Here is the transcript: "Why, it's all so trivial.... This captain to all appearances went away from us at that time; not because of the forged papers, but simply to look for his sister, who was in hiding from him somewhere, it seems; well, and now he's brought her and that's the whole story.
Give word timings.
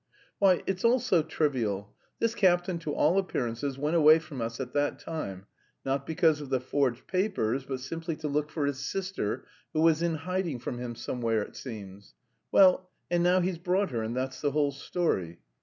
"Why, 0.39 0.63
it's 0.65 0.83
all 0.83 0.97
so 0.99 1.21
trivial.... 1.21 1.93
This 2.17 2.33
captain 2.33 2.79
to 2.79 2.95
all 2.95 3.19
appearances 3.19 3.77
went 3.77 3.95
away 3.95 4.17
from 4.17 4.41
us 4.41 4.59
at 4.59 4.73
that 4.73 4.97
time; 4.97 5.45
not 5.85 6.07
because 6.07 6.41
of 6.41 6.49
the 6.49 6.59
forged 6.59 7.05
papers, 7.05 7.65
but 7.65 7.81
simply 7.81 8.15
to 8.15 8.27
look 8.27 8.49
for 8.49 8.65
his 8.65 8.79
sister, 8.79 9.45
who 9.73 9.81
was 9.81 10.01
in 10.01 10.15
hiding 10.15 10.57
from 10.57 10.79
him 10.79 10.95
somewhere, 10.95 11.43
it 11.43 11.55
seems; 11.55 12.15
well, 12.51 12.89
and 13.11 13.21
now 13.21 13.41
he's 13.41 13.59
brought 13.59 13.91
her 13.91 14.01
and 14.01 14.17
that's 14.17 14.41
the 14.41 14.49
whole 14.53 14.71
story. 14.71 15.37